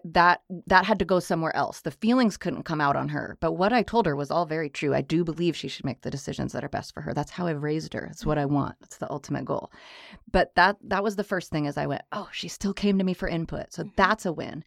[0.04, 1.82] that that had to go somewhere else.
[1.82, 3.38] The feelings couldn't come out on her.
[3.40, 4.96] But what I told her was all very true.
[4.96, 7.14] I do believe she should make the decisions that are best for her.
[7.14, 8.06] That's how I've raised her.
[8.06, 8.76] It's what I want.
[8.82, 9.72] It's the ultimate goal.
[10.32, 13.04] But that that was the first thing as I went, oh, she still came to
[13.04, 13.74] me for input.
[13.74, 13.92] So Mhm.
[13.96, 14.64] that's a win.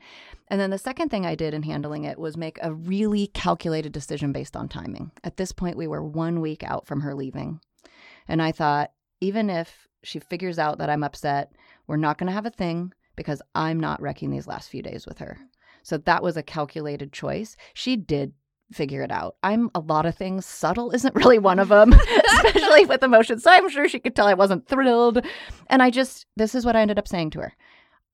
[0.48, 3.92] And then the second thing I did in handling it was make a really calculated
[3.92, 5.10] decision based on timing.
[5.24, 7.60] At this point, we were one week out from her leaving.
[8.28, 11.52] And I thought, even if she figures out that I'm upset,
[11.88, 15.04] we're not going to have a thing because I'm not wrecking these last few days
[15.04, 15.36] with her.
[15.82, 17.56] So that was a calculated choice.
[17.74, 18.32] She did
[18.72, 19.36] figure it out.
[19.42, 20.46] I'm a lot of things.
[20.46, 21.92] Subtle isn't really one of them,
[22.26, 23.42] especially with emotions.
[23.42, 25.24] So I'm sure she could tell I wasn't thrilled.
[25.68, 27.54] And I just, this is what I ended up saying to her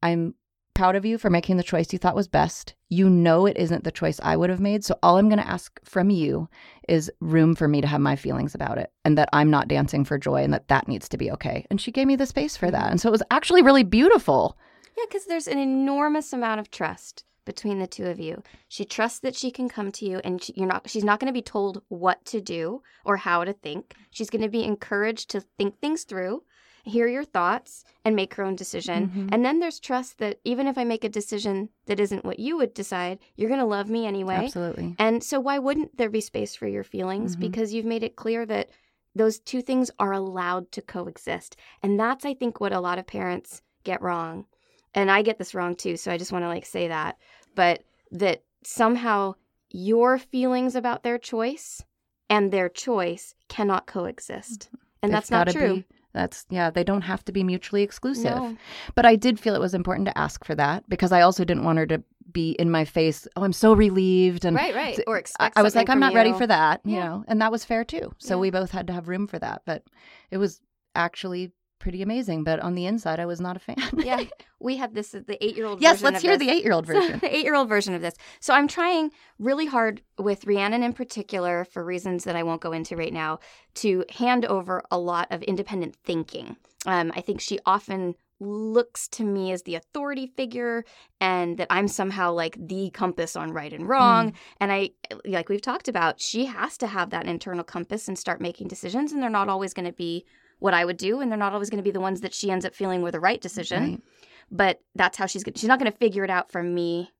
[0.03, 0.35] I'm
[0.75, 2.75] proud of you for making the choice you thought was best.
[2.89, 4.85] You know it isn't the choice I would have made.
[4.85, 6.49] So all I'm going to ask from you
[6.89, 10.05] is room for me to have my feelings about it and that I'm not dancing
[10.05, 11.65] for joy and that that needs to be okay.
[11.71, 12.91] And she gave me the space for that.
[12.91, 14.59] And so it was actually really beautiful.
[14.97, 18.43] Yeah, because there's an enormous amount of trust between the two of you.
[18.69, 20.89] She trusts that she can come to you, and she, you're not.
[20.89, 23.95] She's not going to be told what to do or how to think.
[24.11, 26.43] She's going to be encouraged to think things through,
[26.85, 29.09] hear your thoughts, and make her own decision.
[29.09, 29.29] Mhm.
[29.33, 32.57] And then there's trust that even if I make a decision that isn't what you
[32.57, 34.45] would decide, you're going to love me anyway.
[34.45, 34.95] Absolutely.
[34.99, 37.37] And so, why wouldn't there be space for your feelings?
[37.37, 37.41] Mhm.
[37.41, 38.71] Because you've made it clear that
[39.15, 41.57] those two things are allowed to coexist.
[41.83, 44.47] And that's, I think, what a lot of parents get wrong.
[44.95, 45.97] And I get this wrong too.
[45.97, 47.17] So I just want to like say that.
[47.55, 49.35] But that somehow
[49.71, 51.83] your feelings about their choice
[52.31, 54.69] and their choice cannot coexist.
[54.69, 54.77] Mm-hmm.
[55.03, 55.77] And They've that's not true.
[55.77, 58.37] be- that's, yeah, they don't have to be mutually exclusive.
[58.37, 58.57] No.
[58.95, 61.65] But I did feel it was important to ask for that because I also didn't
[61.65, 64.45] want her to be in my face, oh, I'm so relieved.
[64.45, 65.01] And Right, right.
[65.09, 67.05] Or I, expect I was like, I'm not ready for that, you Yeah.
[67.05, 68.13] know, and that was fair too.
[68.19, 68.41] So Yeah.
[68.43, 69.63] we both had to have room for that.
[69.67, 69.83] But
[70.31, 70.61] it was
[70.95, 71.51] actually
[71.85, 72.43] pretty amazing.
[72.45, 73.77] But on the inside, I was not a fan.
[73.99, 74.25] yeah.
[74.61, 76.95] We had this the eight year old yes, let's hear the eight year old So,
[76.95, 77.19] version.
[77.19, 78.15] the eight year old version of this.
[78.41, 82.73] So I'm trying really hard with Rhiannon in particular, for reasons that I won't go
[82.73, 83.41] into right now,
[83.83, 86.57] to hand over a lot of independent thinking.
[86.87, 90.85] Um, I think she often looks to me as the authority figure
[91.21, 94.33] and that I'm somehow like the compass on right and wrong.
[94.61, 94.91] And I,
[95.27, 99.13] like we've talked about, she has to have that internal compass and start making decisions.
[99.13, 100.25] And they're not always going to be
[100.59, 101.21] what I would do.
[101.21, 103.11] And they're not always going to be the ones that she ends up feeling were
[103.11, 104.03] the right decision Right.
[104.51, 107.11] but that's how she's gonna she's not going to figure it out from me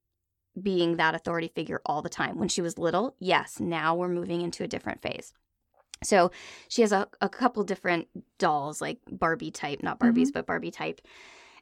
[0.61, 2.39] being that authority figure all the time.
[2.39, 5.33] When she was little, yes, now we're moving into a different phase.
[6.03, 6.31] So
[6.69, 11.01] she has a, a couple different dolls, like Barbie type, not Barbies, but Barbie type.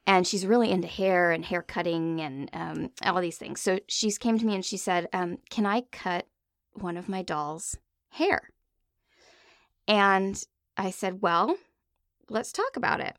[0.06, 3.61] And she's really into hair and hair cutting and um, all these things.
[3.61, 6.26] So she's came to me and she said, um, "Can I cut
[6.72, 7.76] one of my dolls'
[8.11, 8.50] hair?"
[9.87, 10.42] And
[10.76, 11.56] I said, "Well,
[12.28, 13.16] let's talk about it."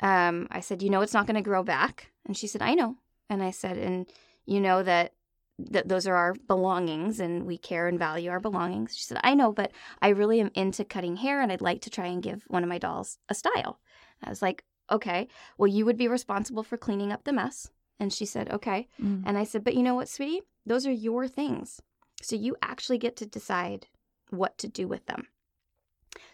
[0.00, 2.74] Um, I said, "You know, it's not going to grow back." And she said, "I
[2.74, 2.96] know."
[3.28, 4.06] And I said, "And
[4.44, 5.12] you know that
[5.58, 8.96] that those are our belongings and we care and value our belongings.
[8.96, 11.90] She said, I know, but I really am into cutting hair and I'd like to
[11.90, 13.80] try and give one of my dolls a style.
[14.22, 17.70] I was like, okay, well, you would be responsible for cleaning up the mess.
[17.98, 18.88] And she said, okay.
[19.02, 19.22] Mm.
[19.24, 20.42] And I said, but you know what, sweetie?
[20.66, 21.80] Those are your things.
[22.20, 23.86] So you actually get to decide
[24.30, 25.28] what to do with them.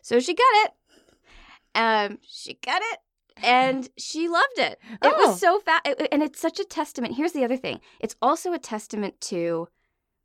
[0.03, 0.73] So she got it.
[1.75, 2.99] Um, she got it
[3.43, 4.79] and she loved it.
[4.91, 5.27] It Oh.
[5.27, 7.15] was so fast, and it's such a testament.
[7.17, 9.69] Here's the other thing: it's also a testament to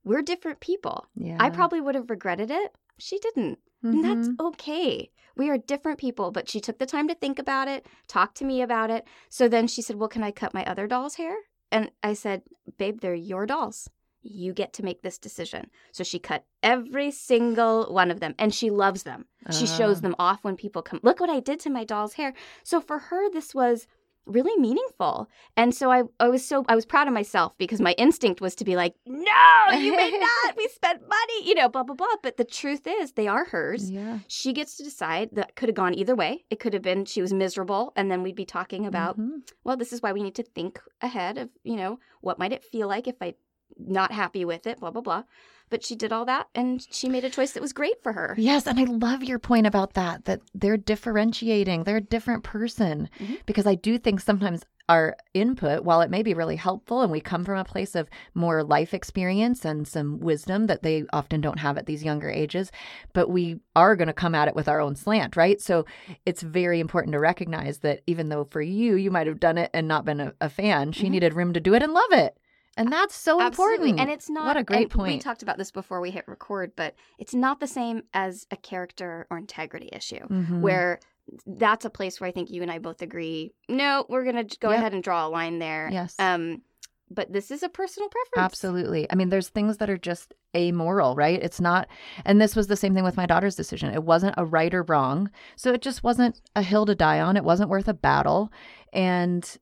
[0.03, 1.05] we're different people.
[1.15, 1.37] Yeah.
[1.39, 2.75] I probably would have regretted it.
[2.97, 4.39] She didn't, and that's Mhm.
[4.39, 5.11] okay.
[5.35, 8.45] We are different people, but she took the time to think about it, talk to
[8.45, 9.05] me about it.
[9.29, 11.35] So then she said, "Well, can I cut my other doll's hair?"
[11.71, 12.43] And I said,
[12.77, 13.89] "Babe, they're your dolls."
[14.29, 15.69] You get to make this decision.
[15.91, 19.25] So she cut every single one of them and she loves them.
[19.51, 20.01] She shows Ah.
[20.01, 20.99] them off when people come.
[21.03, 22.33] Look what I did to my doll's hair.
[22.63, 23.87] So for her, this was
[24.25, 25.29] really meaningful.
[25.55, 28.55] And so I, I was so I was proud of myself because my instinct was
[28.55, 30.57] to be like, no, you may not.
[30.57, 32.15] We spent money, you know, blah blah blah.
[32.21, 33.89] But the truth is, they are hers.
[33.89, 34.19] Yeah.
[34.27, 35.29] She gets to decide.
[35.31, 36.43] That could have gone either way.
[36.49, 39.49] It could have been she was miserable, and then we'd be talking about, Mhm.
[39.63, 42.65] well, this is why we need to think ahead of, you know, what might it
[42.65, 43.35] feel like if I
[43.77, 45.23] not happy with it, blah blah blah.
[45.69, 48.35] But she did all that, and she made a choice that was great for her.
[48.37, 51.83] Yes, and I love your point about that, that they're differentiating.
[51.83, 53.09] They're a different person.
[53.19, 53.39] Mhm.
[53.45, 57.19] Because I do think sometimes our input, while it may be really helpful and we
[57.19, 61.59] come from a place of more life experience and some wisdom that they often don't
[61.59, 62.71] have at these younger ages,
[63.11, 65.59] but we are going to come at it with our own slant, right?
[65.59, 65.85] So
[66.25, 69.69] it's very important to recognize that even though for you, you might have done it
[69.73, 71.11] and not been a, a fan, she Mhm.
[71.11, 72.37] needed room to do it and love it.
[72.77, 73.89] And that's so Absolutely.
[73.89, 73.99] important.
[74.01, 76.71] And it's not What a great and We talked about this before we hit record,
[76.75, 80.61] but it's not the same as a character or integrity issue Mhm.
[80.61, 80.99] where
[81.45, 84.57] that's a place where I think you and I both agree, no, we're going to
[84.59, 84.77] go Yep.
[84.79, 85.89] ahead and draw a line there.
[85.91, 86.15] Yes.
[86.19, 86.61] Um
[87.09, 88.43] but this is a personal preference.
[88.43, 89.09] Absolutely.
[89.09, 91.41] I mean, there's things that are just amoral, right?
[91.41, 91.87] It's not,
[92.25, 93.93] and this was the same thing with my daughter's decision.
[93.93, 95.31] It wasn't a right or wrong.
[95.55, 97.37] So it just wasn't a hill to die on.
[97.37, 98.51] It wasn't worth a battle.
[98.91, 99.57] And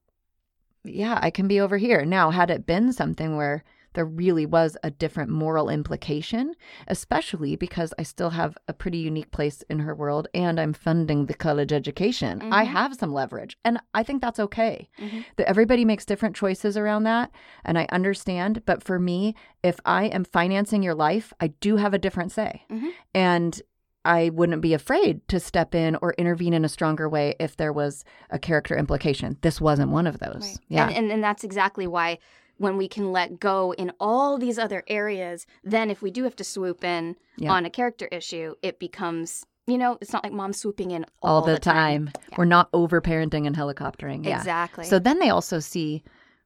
[0.85, 2.05] yeah, I can be over here.
[2.05, 6.53] Now, had it been something where there really was a different moral implication,
[6.89, 11.27] especially because I still have a pretty unique place in her world and I'm funding
[11.27, 12.67] the college education, I Mhm.
[12.67, 13.57] have some leverage.
[13.63, 15.23] And I think that's okay Mhm.
[15.37, 17.31] that everybody makes different choices around that
[17.63, 21.93] and i understand but for me if i am financing your life i do have
[21.93, 22.89] a different say Mhm.
[23.13, 23.61] and
[24.05, 27.73] i wouldn't be afraid to step in or intervene in a stronger way if there
[27.73, 30.57] was a character implication this wasn't one of those Right.
[30.69, 32.19] yeah And, and and that's exactly why
[32.57, 36.37] when we can let go in all these other areas, then if we do have
[36.37, 37.51] to swoop in Yeah.
[37.51, 41.37] on a character issue, it becomes you know, it's not like mom swooping in all,
[41.37, 42.35] all, the, time, Yeah.
[42.37, 44.85] we're not over parenting and helicoptering yeah Exactly.
[44.85, 46.01] so then they also see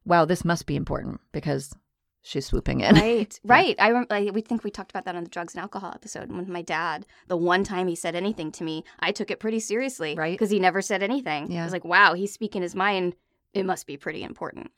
[0.06, 1.72] wow this must be important because
[2.21, 3.75] she's swooping in right, right.
[3.79, 6.32] I, rem- I we think we talked about that on the drugs and alcohol episode.
[6.32, 9.60] With my dad, the one time he said anything to me, I took it pretty
[9.60, 10.34] seriously, Right.
[10.34, 11.51] Because he never said anything.
[11.51, 11.62] Yeah.
[11.62, 13.15] I was like, wow, he's speaking his mind.
[13.53, 14.71] It must be pretty important.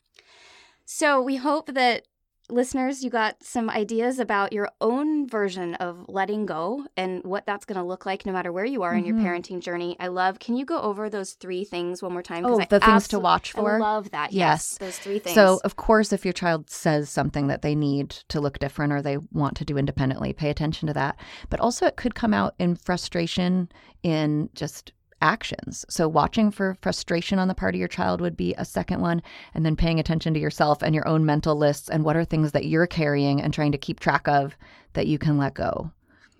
[0.84, 2.06] So we hope that
[2.50, 7.64] listeners, you got some ideas about your own version of letting go and what that's
[7.64, 9.24] going to look like no matter where you are in your Mhm.
[9.24, 9.96] parenting journey.
[9.98, 10.38] I love.
[10.38, 12.44] Can you go over those three things one more time?
[12.44, 14.32] oh I the things to watch for I love that.
[14.32, 14.42] Yes.
[14.42, 15.34] Yes, those three things.
[15.34, 19.00] So, of course, if your child says something that they need to look different or
[19.00, 21.16] they want to do independently, pay attention to that.
[21.48, 23.70] But also, it could come out in frustration
[24.02, 25.86] in just actions.
[25.88, 29.22] So, watching for frustration on the part of your child would be a second one.
[29.54, 32.52] And then paying attention to yourself and your own mental lists and what are things
[32.52, 34.56] that you're carrying and trying to keep track of
[34.92, 35.90] that you can let go.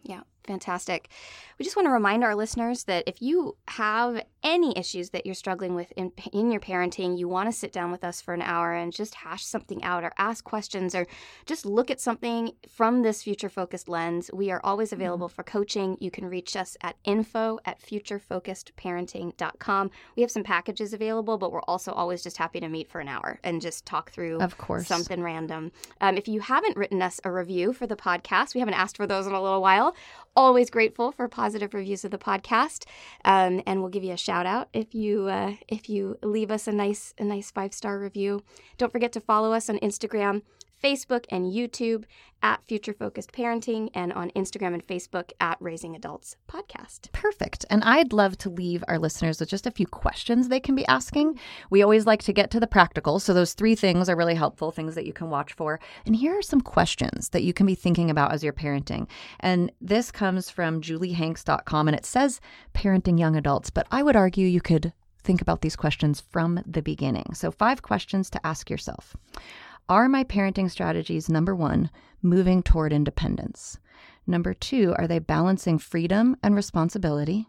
[0.03, 1.09] Yeah, fantastic.
[1.63, 5.37] We just want to remind our listeners that if you have any issues that you're
[5.37, 8.43] struggling with in, in your parenting, you want to sit down with us for an
[8.43, 11.07] hour and just hash something out or ask questions or
[11.47, 15.97] just look at something from this future focused lens, we are always available for coaching.
[16.01, 19.91] You can reach us at info at futurefocusedparenting.com.
[20.17, 23.07] We have some packages available, but we're also always just happy to meet for an
[23.07, 24.89] hour and just talk through Of course.
[24.89, 25.71] something random.
[26.01, 29.07] Um, if you haven't written us a review for the podcast, we haven't asked for
[29.07, 29.95] those in a little while.
[30.35, 32.85] Always grateful for positive reviews of the podcast,
[33.25, 36.67] um, and we'll give you a shout out if you uh, if you leave us
[36.67, 38.43] a nice a nice five star review.
[38.79, 40.43] Don't forget to follow us on Instagram.
[40.83, 42.05] Facebook and YouTube
[42.43, 47.13] at Future Focused Parenting and on Instagram and Facebook at Raising Adults Podcast.
[47.13, 47.65] Perfect.
[47.71, 50.87] And I'd love to leave our listeners with just a few questions they can be
[50.87, 51.39] asking.
[51.71, 53.21] We always like to get to the practical.
[53.21, 55.79] So, those three things are really helpful, things that you can watch for.
[56.05, 59.09] And here are some questions that you can be thinking about as you're parenting.
[59.41, 62.41] And this comes from juliehanks.com and it says
[62.75, 66.83] parenting young adults, but I would argue you could think about these questions from the
[66.83, 67.35] beginning.
[67.35, 69.17] So, five questions to ask yourself.
[69.93, 71.91] Are my parenting strategies, number one,
[72.23, 73.79] moving toward independence?
[74.27, 77.47] Number two, are they balancing freedom and responsibility?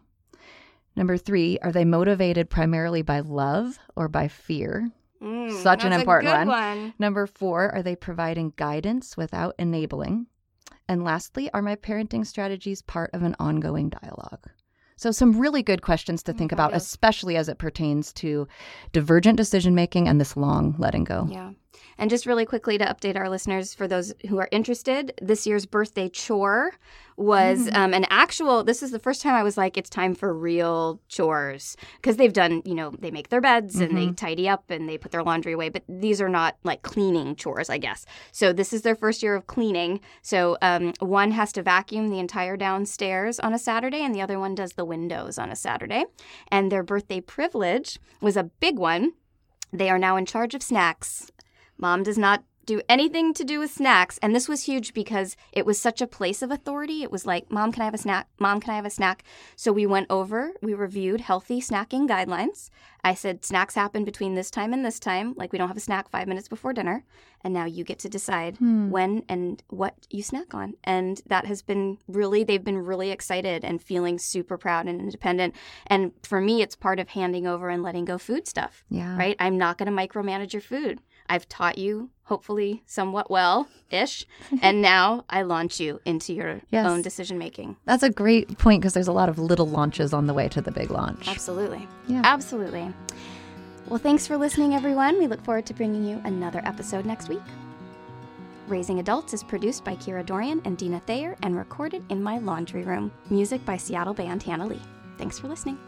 [0.94, 4.90] Number three, are they motivated primarily by love or by fear?
[5.22, 6.48] Mm, Such an important one.
[6.48, 6.94] one.
[6.98, 10.26] Number four, are they providing guidance without enabling?
[10.86, 14.50] And lastly, are my parenting strategies part of an ongoing dialogue?
[14.96, 18.46] So, some really good questions to think about, especially as it pertains to
[18.92, 21.26] divergent decision making and this long letting go.
[21.30, 21.52] Yeah.
[21.98, 25.66] And just really quickly to update our listeners, for those who are interested, this year's
[25.66, 26.72] birthday chore
[27.16, 27.76] was Mm.
[27.76, 28.64] um, an actual.
[28.64, 32.32] This is the first time I was like, it's time for real chores because they've
[32.32, 34.06] done, you know, they make their beds and Mm-hmm.
[34.08, 37.36] they tidy up and they put their laundry away, but these are not like cleaning
[37.36, 38.04] chores, I guess.
[38.32, 40.00] So this is their first year of cleaning.
[40.22, 44.40] So um, one has to vacuum the entire downstairs on a Saturday, and the other
[44.40, 46.06] one does the windows on a Saturday.
[46.50, 49.12] And their birthday privilege was a big one.
[49.72, 51.30] They are now in charge of snacks.
[51.78, 54.18] Mom does not do anything to do with snacks.
[54.22, 57.02] And this was huge because it was such a place of authority.
[57.02, 58.28] It was like, Mom, can I have a snack?
[58.38, 59.22] Mom, can I have a snack?
[59.56, 62.70] So we went over, we reviewed healthy snacking guidelines.
[63.06, 65.34] I said, snacks happen between this time and this time.
[65.36, 67.04] Like, we don't have a snack five minutes before dinner.
[67.42, 68.88] And now you get to decide hmm.
[68.88, 70.74] when and what you snack on.
[70.84, 75.54] And that has been really, they've been really excited and feeling super proud and independent.
[75.86, 79.18] And for me, it's part of handing over and letting go food stuff Yeah.
[79.18, 79.36] right?
[79.38, 81.00] I'm not going to micromanage your food.
[81.34, 84.24] I've taught you, hopefully, somewhat well ish.
[84.62, 86.86] and now I launch you into your Yes.
[86.86, 87.76] own decision making.
[87.86, 90.60] That's a great point because there's a lot of little launches on the way to
[90.60, 91.26] the big launch.
[91.28, 91.88] Absolutely.
[92.06, 92.22] Yeah.
[92.24, 92.92] Absolutely.
[93.88, 95.18] Well, thanks for listening, everyone.
[95.18, 97.42] We look forward to bringing you another episode next week.
[98.68, 102.82] Raising Adults is produced by Kira Dorrian and Dina Thayer and recorded in my laundry
[102.84, 103.12] room.
[103.28, 104.80] Music by Seattle band Hannah Lee.
[105.18, 105.78] Thanks for listening.